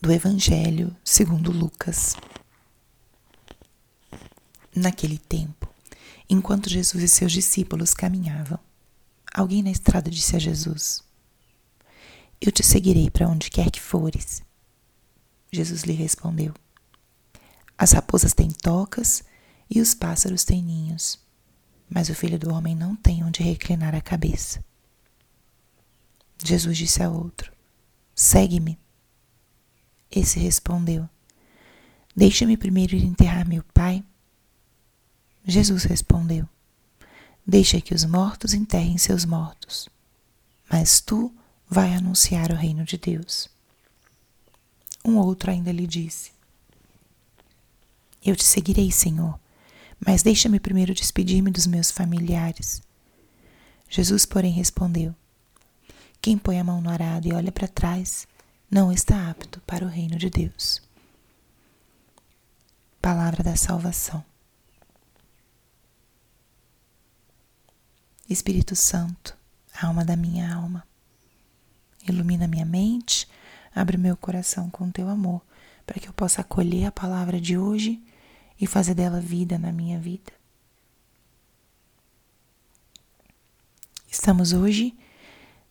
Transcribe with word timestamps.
do 0.00 0.12
Evangelho 0.12 0.96
segundo 1.04 1.50
Lucas. 1.50 2.14
Naquele 4.74 5.18
tempo, 5.18 5.68
enquanto 6.30 6.70
Jesus 6.70 7.02
e 7.02 7.08
seus 7.08 7.32
discípulos 7.32 7.94
caminhavam, 7.94 8.60
alguém 9.34 9.60
na 9.60 9.72
estrada 9.72 10.08
disse 10.08 10.36
a 10.36 10.38
Jesus: 10.38 11.02
Eu 12.40 12.52
te 12.52 12.62
seguirei 12.62 13.10
para 13.10 13.28
onde 13.28 13.50
quer 13.50 13.70
que 13.72 13.80
fores. 13.80 14.40
Jesus 15.50 15.82
lhe 15.82 15.94
respondeu: 15.94 16.54
As 17.76 17.90
raposas 17.90 18.32
têm 18.32 18.50
tocas 18.50 19.24
e 19.68 19.80
os 19.80 19.94
pássaros 19.94 20.44
têm 20.44 20.62
ninhos, 20.62 21.18
mas 21.90 22.08
o 22.08 22.14
filho 22.14 22.38
do 22.38 22.54
homem 22.54 22.76
não 22.76 22.94
tem 22.94 23.24
onde 23.24 23.42
reclinar 23.42 23.96
a 23.96 24.00
cabeça. 24.00 24.64
Jesus 26.44 26.78
disse 26.78 27.02
a 27.02 27.10
outro: 27.10 27.52
Segue-me. 28.14 28.78
Esse 30.10 30.38
respondeu: 30.38 31.08
Deixa-me 32.16 32.56
primeiro 32.56 32.96
ir 32.96 33.04
enterrar 33.04 33.46
meu 33.46 33.62
pai. 33.74 34.02
Jesus 35.44 35.84
respondeu: 35.84 36.48
Deixa 37.46 37.80
que 37.80 37.94
os 37.94 38.04
mortos 38.04 38.54
enterrem 38.54 38.98
seus 38.98 39.24
mortos, 39.24 39.88
mas 40.70 41.00
tu 41.00 41.32
vai 41.68 41.94
anunciar 41.94 42.50
o 42.50 42.56
reino 42.56 42.84
de 42.84 42.96
Deus. 42.96 43.48
Um 45.04 45.16
outro 45.16 45.50
ainda 45.50 45.70
lhe 45.70 45.86
disse: 45.86 46.32
Eu 48.24 48.34
te 48.34 48.44
seguirei, 48.44 48.90
Senhor, 48.90 49.38
mas 50.04 50.22
deixa-me 50.22 50.58
primeiro 50.58 50.94
despedir-me 50.94 51.50
dos 51.50 51.66
meus 51.66 51.90
familiares. 51.90 52.82
Jesus, 53.88 54.26
porém, 54.26 54.52
respondeu: 54.52 55.14
Quem 56.20 56.36
põe 56.36 56.58
a 56.58 56.64
mão 56.64 56.80
no 56.80 56.90
arado 56.90 57.28
e 57.28 57.32
olha 57.32 57.52
para 57.52 57.68
trás 57.68 58.26
não 58.70 58.92
está 58.92 59.30
apto 59.30 59.60
para 59.62 59.84
o 59.84 59.88
reino 59.88 60.18
de 60.18 60.28
Deus. 60.28 60.82
Palavra 63.00 63.42
da 63.42 63.56
salvação. 63.56 64.24
Espírito 68.28 68.76
Santo, 68.76 69.34
alma 69.80 70.04
da 70.04 70.14
minha 70.14 70.54
alma, 70.54 70.86
ilumina 72.06 72.46
minha 72.46 72.66
mente, 72.66 73.26
abre 73.74 73.96
meu 73.96 74.16
coração 74.18 74.68
com 74.68 74.90
teu 74.90 75.08
amor, 75.08 75.40
para 75.86 75.98
que 75.98 76.08
eu 76.08 76.12
possa 76.12 76.42
acolher 76.42 76.84
a 76.84 76.92
palavra 76.92 77.40
de 77.40 77.56
hoje 77.56 78.02
e 78.60 78.66
fazer 78.66 78.92
dela 78.92 79.18
vida 79.18 79.58
na 79.58 79.72
minha 79.72 79.98
vida. 79.98 80.30
Estamos 84.10 84.52
hoje 84.52 84.94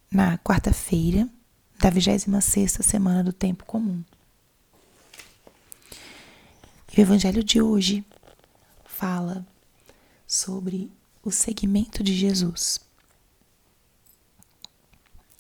na 0.10 0.40
quarta-feira 0.40 1.30
da 1.80 1.90
26 1.90 2.80
semana 2.82 3.24
do 3.24 3.32
tempo 3.32 3.66
comum. 3.66 4.04
E 6.92 7.00
o 7.00 7.02
evangelho 7.02 7.44
de 7.44 7.62
hoje 7.62 8.04
fala 8.86 9.46
sobre 10.26 10.92
o 11.24 11.32
segmento 11.32 12.04
de 12.04 12.14
Jesus. 12.14 12.80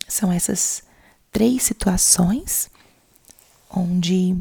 São 0.07 0.31
essas 0.31 0.83
três 1.31 1.63
situações 1.63 2.69
onde 3.69 4.37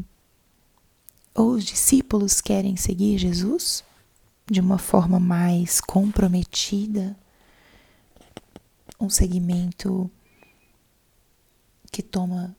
os 1.33 1.65
discípulos 1.65 2.41
querem 2.41 2.75
seguir 2.75 3.17
Jesus 3.17 3.83
de 4.49 4.61
uma 4.61 4.77
forma 4.77 5.19
mais 5.19 5.81
comprometida, 5.81 7.17
um 8.99 9.09
segmento 9.09 10.09
que 11.91 12.01
toma 12.01 12.55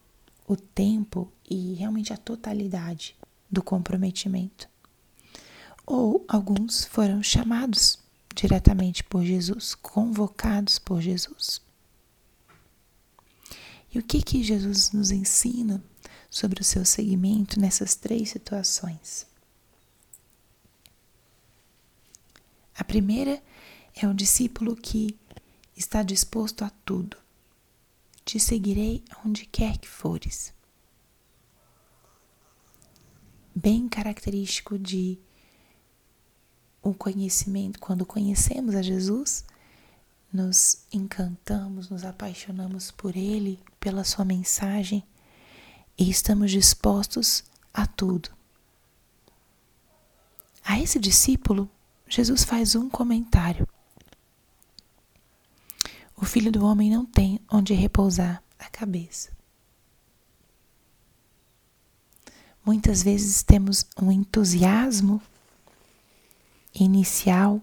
o 0.46 0.56
tempo 0.56 1.30
e 1.48 1.74
realmente 1.74 2.12
a 2.12 2.16
totalidade 2.16 3.16
do 3.50 3.62
comprometimento. 3.62 4.68
Ou 5.86 6.24
alguns 6.28 6.84
foram 6.84 7.22
chamados 7.22 7.98
diretamente 8.34 9.02
por 9.04 9.24
Jesus, 9.24 9.74
convocados 9.74 10.78
por 10.78 11.00
Jesus. 11.00 11.60
E 13.92 13.98
o 13.98 14.02
que 14.02 14.22
que 14.22 14.42
Jesus 14.42 14.92
nos 14.92 15.10
ensina 15.10 15.82
sobre 16.30 16.60
o 16.60 16.64
seu 16.64 16.84
seguimento 16.84 17.58
nessas 17.58 17.94
três 17.94 18.30
situações? 18.30 19.26
A 22.74 22.84
primeira 22.84 23.42
é 23.94 24.06
o 24.06 24.14
discípulo 24.14 24.76
que 24.76 25.18
está 25.76 26.02
disposto 26.02 26.64
a 26.64 26.70
tudo 26.84 27.16
te 28.28 28.38
seguirei 28.38 29.02
onde 29.24 29.46
quer 29.46 29.78
que 29.78 29.88
fores. 29.88 30.52
Bem 33.54 33.88
característico 33.88 34.78
de 34.78 35.18
um 36.84 36.92
conhecimento, 36.92 37.80
quando 37.80 38.04
conhecemos 38.04 38.74
a 38.74 38.82
Jesus, 38.82 39.46
nos 40.30 40.84
encantamos, 40.92 41.88
nos 41.88 42.04
apaixonamos 42.04 42.90
por 42.90 43.16
Ele, 43.16 43.58
pela 43.80 44.04
Sua 44.04 44.26
mensagem 44.26 45.02
e 45.96 46.10
estamos 46.10 46.50
dispostos 46.50 47.44
a 47.72 47.86
tudo. 47.86 48.28
A 50.62 50.78
esse 50.78 50.98
discípulo, 50.98 51.70
Jesus 52.06 52.44
faz 52.44 52.74
um 52.74 52.90
comentário. 52.90 53.66
Filho 56.28 56.52
do 56.52 56.62
homem 56.62 56.90
não 56.90 57.06
tem 57.06 57.40
onde 57.50 57.72
repousar 57.72 58.42
a 58.58 58.68
cabeça. 58.68 59.30
Muitas 62.62 63.02
vezes 63.02 63.42
temos 63.42 63.86
um 63.98 64.12
entusiasmo 64.12 65.22
inicial 66.74 67.62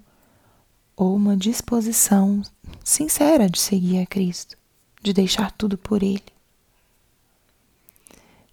ou 0.98 1.16
uma 1.16 1.38
disposição 1.38 2.42
sincera 2.84 3.48
de 3.48 3.62
seguir 3.62 4.00
a 4.00 4.06
Cristo, 4.08 4.58
de 5.00 5.14
deixar 5.14 5.52
tudo 5.52 5.78
por 5.78 6.02
Ele. 6.02 6.26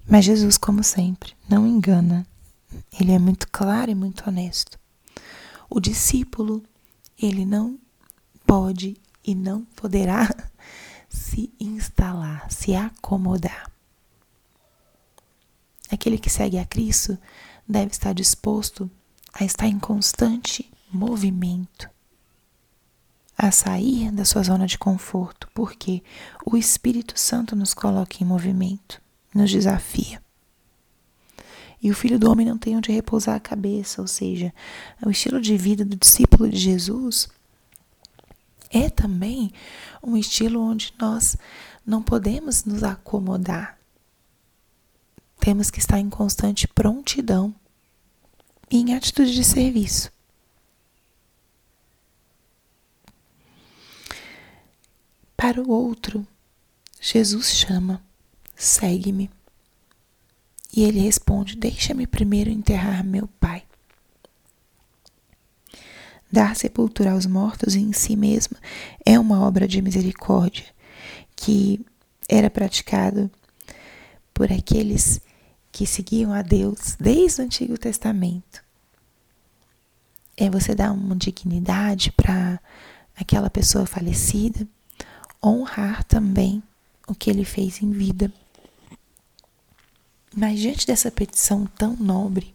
Mas 0.06 0.26
Jesus, 0.26 0.58
como 0.58 0.84
sempre, 0.84 1.34
não 1.48 1.66
engana. 1.66 2.26
Ele 3.00 3.12
é 3.12 3.18
muito 3.18 3.48
claro 3.50 3.90
e 3.90 3.94
muito 3.94 4.28
honesto. 4.28 4.78
O 5.70 5.80
discípulo, 5.80 6.62
ele 7.18 7.46
não 7.46 7.78
pode 8.46 9.00
e 9.24 9.34
não 9.34 9.64
poderá 9.76 10.28
se 11.08 11.52
instalar, 11.58 12.50
se 12.50 12.74
acomodar. 12.74 13.70
Aquele 15.90 16.18
que 16.18 16.30
segue 16.30 16.58
a 16.58 16.64
Cristo 16.64 17.18
deve 17.68 17.90
estar 17.90 18.12
disposto 18.12 18.90
a 19.32 19.44
estar 19.44 19.66
em 19.66 19.78
constante 19.78 20.70
movimento, 20.90 21.88
a 23.36 23.50
sair 23.50 24.10
da 24.10 24.24
sua 24.24 24.42
zona 24.42 24.66
de 24.66 24.78
conforto, 24.78 25.48
porque 25.54 26.02
o 26.44 26.56
Espírito 26.56 27.18
Santo 27.18 27.56
nos 27.56 27.72
coloca 27.72 28.18
em 28.20 28.26
movimento, 28.26 29.00
nos 29.34 29.50
desafia. 29.50 30.22
E 31.82 31.90
o 31.90 31.94
filho 31.94 32.18
do 32.18 32.30
homem 32.30 32.46
não 32.46 32.56
tem 32.56 32.76
onde 32.76 32.92
repousar 32.92 33.34
a 33.34 33.40
cabeça, 33.40 34.00
ou 34.00 34.06
seja, 34.06 34.54
o 35.04 35.10
estilo 35.10 35.40
de 35.40 35.56
vida 35.56 35.84
do 35.84 35.96
discípulo 35.96 36.48
de 36.48 36.56
Jesus 36.56 37.28
é 38.72 38.88
também 38.88 39.52
um 40.02 40.16
estilo 40.16 40.60
onde 40.60 40.92
nós 40.98 41.36
não 41.84 42.02
podemos 42.02 42.64
nos 42.64 42.82
acomodar. 42.82 43.78
Temos 45.38 45.70
que 45.70 45.78
estar 45.78 45.98
em 45.98 46.08
constante 46.08 46.66
prontidão 46.66 47.54
e 48.70 48.78
em 48.78 48.94
atitude 48.94 49.34
de 49.34 49.44
serviço. 49.44 50.10
Para 55.36 55.60
o 55.60 55.70
outro, 55.70 56.26
Jesus 57.00 57.50
chama: 57.50 58.02
segue-me. 58.54 59.28
E 60.74 60.84
ele 60.84 61.00
responde: 61.00 61.56
Deixa-me 61.56 62.06
primeiro 62.06 62.48
enterrar 62.48 63.04
meu 63.04 63.26
pai. 63.26 63.64
Dar 66.32 66.56
sepultura 66.56 67.12
aos 67.12 67.26
mortos 67.26 67.76
em 67.76 67.92
si 67.92 68.16
mesma 68.16 68.56
é 69.04 69.20
uma 69.20 69.46
obra 69.46 69.68
de 69.68 69.82
misericórdia 69.82 70.64
que 71.36 71.84
era 72.26 72.48
praticado 72.48 73.30
por 74.32 74.50
aqueles 74.50 75.20
que 75.70 75.86
seguiam 75.86 76.32
a 76.32 76.40
Deus 76.40 76.96
desde 76.98 77.42
o 77.42 77.44
Antigo 77.44 77.76
Testamento. 77.76 78.64
É 80.34 80.48
você 80.48 80.74
dar 80.74 80.92
uma 80.92 81.14
dignidade 81.14 82.10
para 82.12 82.58
aquela 83.14 83.50
pessoa 83.50 83.84
falecida, 83.84 84.66
honrar 85.44 86.02
também 86.04 86.62
o 87.06 87.14
que 87.14 87.28
ele 87.28 87.44
fez 87.44 87.82
em 87.82 87.90
vida. 87.90 88.32
Mas 90.34 90.58
diante 90.60 90.86
dessa 90.86 91.10
petição 91.10 91.66
tão 91.66 91.94
nobre, 91.94 92.54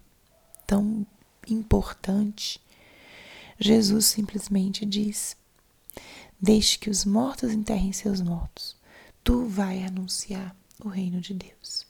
tão 0.65 1.05
importante, 1.47 2.59
Jesus 3.59 4.05
simplesmente 4.05 4.85
diz: 4.85 5.35
Deixe 6.39 6.77
que 6.77 6.89
os 6.89 7.05
mortos 7.05 7.51
enterrem 7.51 7.91
seus 7.91 8.21
mortos. 8.21 8.75
Tu 9.23 9.45
vai 9.45 9.83
anunciar 9.83 10.55
o 10.83 10.87
reino 10.87 11.19
de 11.19 11.33
Deus. 11.33 11.85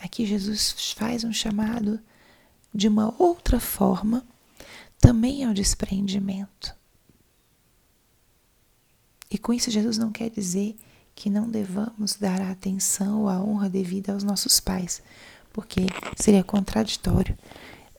aqui 0.00 0.26
Jesus 0.26 0.92
faz 0.92 1.24
um 1.24 1.32
chamado 1.32 1.98
de 2.74 2.88
uma 2.88 3.14
outra 3.18 3.60
forma, 3.60 4.26
também 4.98 5.44
ao 5.44 5.54
desprendimento. 5.54 6.74
E 9.30 9.38
com 9.38 9.52
isso, 9.52 9.70
Jesus 9.70 9.96
não 9.96 10.10
quer 10.10 10.28
dizer 10.30 10.76
que 11.14 11.30
não 11.30 11.48
devamos 11.48 12.16
dar 12.16 12.40
a 12.40 12.50
atenção 12.50 13.22
ou 13.22 13.28
a 13.28 13.40
honra 13.40 13.70
devida 13.70 14.12
aos 14.12 14.24
nossos 14.24 14.58
pais, 14.58 15.02
porque 15.52 15.86
seria 16.16 16.42
contraditório. 16.42 17.36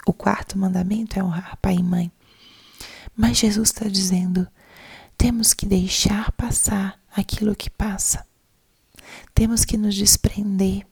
O 0.06 0.14
quarto 0.14 0.58
mandamento 0.58 1.18
é 1.18 1.24
honrar 1.24 1.58
pai 1.58 1.76
e 1.76 1.84
mãe. 1.84 2.12
Mas 3.16 3.38
Jesus 3.38 3.70
está 3.70 3.88
dizendo: 3.88 4.48
temos 5.18 5.54
que 5.54 5.66
deixar 5.66 6.32
passar 6.34 7.00
aquilo 7.16 7.56
que 7.56 7.70
passa. 7.70 8.26
Temos 9.34 9.66
que 9.66 9.78
nos 9.78 9.96
desprender. 9.96 10.86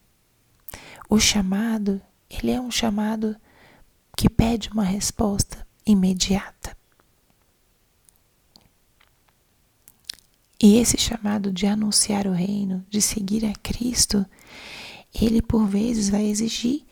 O 1.08 1.20
chamado, 1.20 2.00
ele 2.28 2.50
é 2.50 2.60
um 2.60 2.70
chamado 2.70 3.36
que 4.16 4.28
pede 4.28 4.70
uma 4.70 4.84
resposta 4.84 5.66
imediata. 5.86 6.76
E 10.60 10.78
esse 10.78 10.96
chamado 10.96 11.52
de 11.52 11.66
anunciar 11.66 12.26
o 12.26 12.32
reino, 12.32 12.86
de 12.88 13.02
seguir 13.02 13.44
a 13.44 13.52
Cristo, 13.52 14.24
ele 15.12 15.42
por 15.42 15.66
vezes 15.66 16.08
vai 16.08 16.24
exigir 16.24 16.86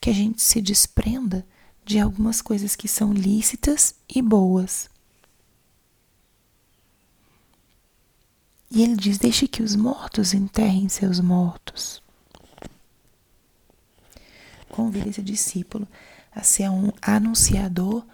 que 0.00 0.08
a 0.08 0.14
gente 0.14 0.40
se 0.40 0.62
desprenda 0.62 1.46
de 1.88 1.98
algumas 1.98 2.42
coisas 2.42 2.76
que 2.76 2.86
são 2.86 3.14
lícitas 3.14 3.94
e 4.14 4.20
boas. 4.20 4.90
E 8.70 8.82
ele 8.82 8.94
diz: 8.94 9.16
Deixe 9.16 9.48
que 9.48 9.62
os 9.62 9.74
mortos 9.74 10.34
enterrem 10.34 10.86
seus 10.90 11.18
mortos. 11.18 12.02
Convida 14.68 15.08
esse 15.08 15.22
discípulo 15.22 15.88
a 16.30 16.42
ser 16.42 16.68
um 16.68 16.92
anunciador 17.00 18.04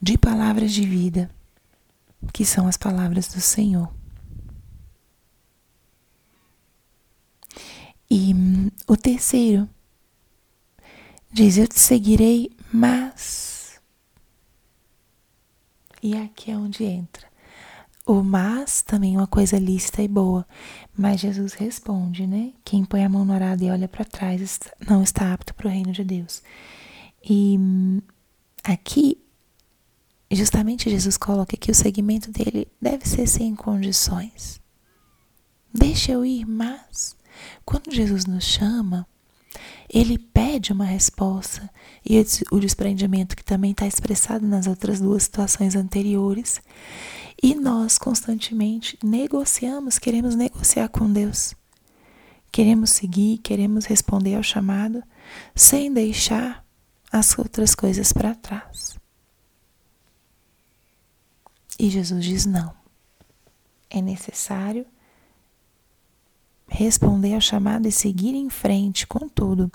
de 0.00 0.16
palavras 0.16 0.72
de 0.72 0.86
vida, 0.86 1.28
que 2.32 2.44
são 2.44 2.68
as 2.68 2.76
palavras 2.76 3.26
do 3.26 3.40
Senhor. 3.40 3.92
E 8.08 8.32
hum, 8.32 8.70
o 8.86 8.96
terceiro 8.96 9.68
diz: 11.32 11.58
Eu 11.58 11.66
te 11.66 11.80
seguirei, 11.80 12.54
mas. 12.74 13.80
E 16.02 16.16
aqui 16.16 16.50
é 16.50 16.56
onde 16.56 16.82
entra. 16.82 17.28
O 18.04 18.22
mas 18.22 18.82
também 18.82 19.14
é 19.14 19.18
uma 19.18 19.28
coisa 19.28 19.56
lícita 19.58 20.02
e 20.02 20.08
boa. 20.08 20.44
Mas 20.94 21.20
Jesus 21.20 21.52
responde, 21.52 22.26
né? 22.26 22.52
Quem 22.64 22.84
põe 22.84 23.04
a 23.04 23.08
mão 23.08 23.24
no 23.24 23.32
arado 23.32 23.62
e 23.62 23.70
olha 23.70 23.86
para 23.86 24.04
trás 24.04 24.58
não 24.88 25.04
está 25.04 25.32
apto 25.32 25.54
para 25.54 25.68
o 25.68 25.70
reino 25.70 25.92
de 25.92 26.02
Deus. 26.02 26.42
E 27.22 27.56
aqui, 28.64 29.22
justamente 30.30 30.90
Jesus 30.90 31.16
coloca 31.16 31.56
que 31.56 31.70
o 31.70 31.74
segmento 31.74 32.30
dele 32.32 32.66
deve 32.82 33.08
ser 33.08 33.28
sem 33.28 33.54
condições. 33.54 34.60
Deixa 35.72 36.10
eu 36.10 36.26
ir, 36.26 36.44
mas 36.44 37.16
quando 37.64 37.94
Jesus 37.94 38.26
nos 38.26 38.44
chama, 38.44 39.06
ele 39.92 40.18
pede 40.18 40.72
uma 40.72 40.84
resposta 40.84 41.70
e 42.04 42.22
o 42.50 42.58
desprendimento 42.58 43.36
que 43.36 43.44
também 43.44 43.70
está 43.70 43.86
expressado 43.86 44.46
nas 44.46 44.66
outras 44.66 45.00
duas 45.00 45.24
situações 45.24 45.74
anteriores. 45.76 46.60
E 47.42 47.54
nós 47.54 47.98
constantemente 47.98 48.98
negociamos, 49.02 49.98
queremos 49.98 50.34
negociar 50.34 50.88
com 50.88 51.12
Deus. 51.12 51.54
Queremos 52.50 52.90
seguir, 52.90 53.38
queremos 53.38 53.84
responder 53.84 54.36
ao 54.36 54.42
chamado 54.42 55.02
sem 55.54 55.92
deixar 55.92 56.64
as 57.10 57.38
outras 57.38 57.74
coisas 57.74 58.12
para 58.12 58.34
trás. 58.34 58.96
E 61.78 61.90
Jesus 61.90 62.24
diz: 62.24 62.46
não. 62.46 62.72
É 63.90 64.00
necessário 64.00 64.86
responder 66.74 67.34
ao 67.34 67.40
chamado 67.40 67.86
e 67.86 67.92
seguir 67.92 68.34
em 68.34 68.50
frente 68.50 69.06
com 69.06 69.28
tudo. 69.28 69.70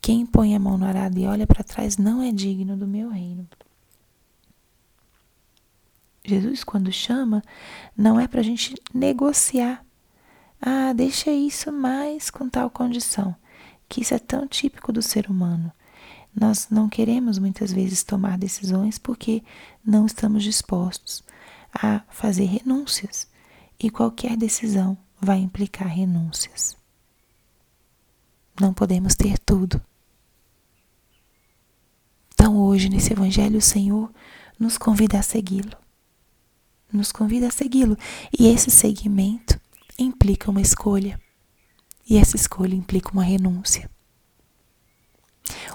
Quem 0.00 0.24
põe 0.24 0.54
a 0.54 0.58
mão 0.58 0.78
no 0.78 0.86
arado 0.86 1.18
e 1.18 1.26
olha 1.26 1.46
para 1.46 1.62
trás 1.62 1.98
não 1.98 2.22
é 2.22 2.32
digno 2.32 2.76
do 2.76 2.86
meu 2.86 3.10
reino. 3.10 3.46
Jesus, 6.24 6.64
quando 6.64 6.90
chama, 6.90 7.42
não 7.94 8.18
é 8.18 8.26
para 8.26 8.40
a 8.40 8.42
gente 8.42 8.74
negociar. 8.92 9.84
Ah, 10.60 10.94
deixa 10.94 11.30
isso 11.30 11.70
mais 11.70 12.30
com 12.30 12.48
tal 12.48 12.70
condição. 12.70 13.36
Que 13.86 14.00
isso 14.00 14.14
é 14.14 14.18
tão 14.18 14.46
típico 14.46 14.90
do 14.90 15.02
ser 15.02 15.28
humano. 15.28 15.70
Nós 16.34 16.68
não 16.70 16.88
queremos 16.88 17.38
muitas 17.38 17.70
vezes 17.70 18.02
tomar 18.02 18.38
decisões 18.38 18.98
porque 18.98 19.42
não 19.84 20.06
estamos 20.06 20.42
dispostos 20.42 21.22
a 21.70 22.00
fazer 22.08 22.46
renúncias. 22.46 23.28
E 23.78 23.90
qualquer 23.90 24.38
decisão 24.38 24.96
vai 25.20 25.38
implicar 25.38 25.88
renúncias. 25.88 26.76
Não 28.60 28.72
podemos 28.72 29.14
ter 29.14 29.38
tudo. 29.38 29.80
Então, 32.32 32.58
hoje, 32.58 32.88
nesse 32.88 33.12
Evangelho, 33.12 33.58
o 33.58 33.62
Senhor 33.62 34.12
nos 34.58 34.78
convida 34.78 35.18
a 35.18 35.22
segui-lo. 35.22 35.76
Nos 36.92 37.10
convida 37.10 37.48
a 37.48 37.50
segui-lo. 37.50 37.96
E 38.38 38.46
esse 38.46 38.70
seguimento 38.70 39.60
implica 39.98 40.50
uma 40.50 40.60
escolha. 40.60 41.20
E 42.08 42.16
essa 42.16 42.36
escolha 42.36 42.74
implica 42.74 43.10
uma 43.10 43.24
renúncia. 43.24 43.90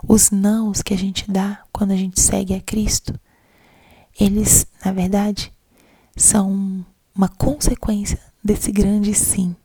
Os 0.07 0.31
nãos 0.31 0.81
que 0.81 0.93
a 0.93 0.97
gente 0.97 1.29
dá 1.29 1.63
quando 1.71 1.91
a 1.91 1.95
gente 1.95 2.19
segue 2.21 2.53
a 2.53 2.61
Cristo, 2.61 3.19
eles, 4.19 4.65
na 4.83 4.91
verdade, 4.91 5.53
são 6.15 6.85
uma 7.13 7.27
consequência 7.27 8.28
desse 8.43 8.71
grande 8.71 9.13
sim. 9.13 9.55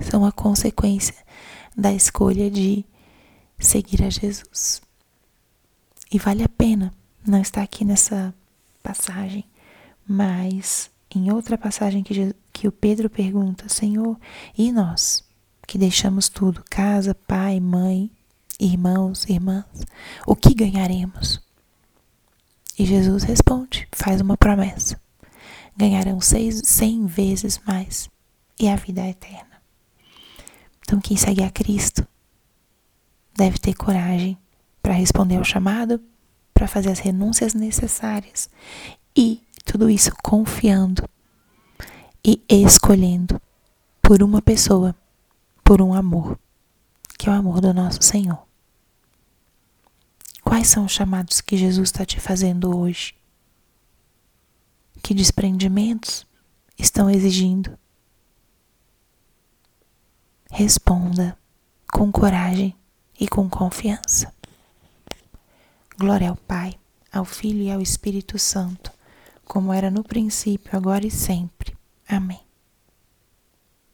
São 0.00 0.24
a 0.24 0.32
consequência 0.32 1.14
da 1.76 1.92
escolha 1.92 2.50
de 2.50 2.84
seguir 3.58 4.02
a 4.04 4.10
Jesus. 4.10 4.80
E 6.10 6.18
vale 6.18 6.42
a 6.42 6.48
pena 6.48 6.92
não 7.26 7.40
estar 7.40 7.62
aqui 7.62 7.84
nessa 7.84 8.34
passagem, 8.82 9.44
mas 10.06 10.90
em 11.14 11.30
outra 11.30 11.58
passagem 11.58 12.02
que, 12.02 12.34
que 12.52 12.68
o 12.68 12.72
Pedro 12.72 13.10
pergunta: 13.10 13.68
Senhor, 13.68 14.18
e 14.56 14.72
nós 14.72 15.24
que 15.66 15.76
deixamos 15.76 16.30
tudo, 16.30 16.64
casa, 16.70 17.14
pai, 17.14 17.60
mãe, 17.60 18.10
irmãos, 18.58 19.24
irmãs, 19.28 19.66
o 20.26 20.34
que 20.34 20.54
ganharemos? 20.54 21.42
E 22.78 22.86
Jesus 22.86 23.24
responde, 23.24 23.86
faz 23.92 24.20
uma 24.22 24.36
promessa 24.36 24.98
ganharão 25.78 26.20
seis, 26.20 26.60
cem 26.64 27.06
vezes 27.06 27.60
mais 27.64 28.10
e 28.58 28.68
a 28.68 28.74
vida 28.74 29.00
é 29.00 29.10
eterna. 29.10 29.62
Então, 30.80 31.00
quem 31.00 31.16
segue 31.16 31.44
a 31.44 31.50
Cristo 31.50 32.04
deve 33.36 33.58
ter 33.58 33.74
coragem 33.74 34.36
para 34.82 34.92
responder 34.92 35.36
ao 35.36 35.44
chamado, 35.44 36.02
para 36.52 36.66
fazer 36.66 36.90
as 36.90 36.98
renúncias 36.98 37.54
necessárias 37.54 38.50
e 39.16 39.40
tudo 39.64 39.88
isso 39.88 40.10
confiando 40.20 41.08
e 42.24 42.42
escolhendo 42.48 43.40
por 44.02 44.22
uma 44.22 44.42
pessoa, 44.42 44.96
por 45.62 45.80
um 45.80 45.94
amor, 45.94 46.36
que 47.16 47.28
é 47.28 47.32
o 47.32 47.36
amor 47.36 47.60
do 47.60 47.72
nosso 47.72 48.02
Senhor. 48.02 48.42
Quais 50.42 50.66
são 50.66 50.86
os 50.86 50.92
chamados 50.92 51.40
que 51.40 51.56
Jesus 51.56 51.90
está 51.90 52.04
te 52.04 52.18
fazendo 52.18 52.76
hoje? 52.76 53.17
Que 55.02 55.14
desprendimentos 55.14 56.26
estão 56.78 57.10
exigindo. 57.10 57.78
Responda 60.50 61.36
com 61.92 62.10
coragem 62.10 62.74
e 63.18 63.28
com 63.28 63.48
confiança. 63.48 64.32
Glória 65.98 66.30
ao 66.30 66.36
Pai, 66.36 66.78
ao 67.12 67.24
Filho 67.24 67.62
e 67.62 67.70
ao 67.70 67.80
Espírito 67.80 68.38
Santo, 68.38 68.92
como 69.44 69.72
era 69.72 69.90
no 69.90 70.04
princípio, 70.04 70.76
agora 70.76 71.06
e 71.06 71.10
sempre. 71.10 71.76
Amém. 72.08 72.47